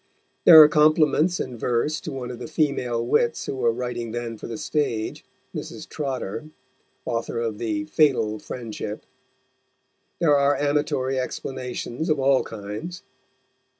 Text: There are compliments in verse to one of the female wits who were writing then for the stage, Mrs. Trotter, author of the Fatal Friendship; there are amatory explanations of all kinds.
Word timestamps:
There 0.45 0.59
are 0.59 0.67
compliments 0.67 1.39
in 1.39 1.59
verse 1.59 2.01
to 2.01 2.11
one 2.11 2.31
of 2.31 2.39
the 2.39 2.47
female 2.47 3.05
wits 3.05 3.45
who 3.45 3.55
were 3.57 3.71
writing 3.71 4.13
then 4.13 4.35
for 4.35 4.47
the 4.47 4.57
stage, 4.57 5.23
Mrs. 5.53 5.87
Trotter, 5.87 6.45
author 7.05 7.37
of 7.39 7.59
the 7.59 7.83
Fatal 7.85 8.39
Friendship; 8.39 9.05
there 10.17 10.35
are 10.35 10.55
amatory 10.57 11.19
explanations 11.19 12.09
of 12.09 12.19
all 12.19 12.41
kinds. 12.41 13.03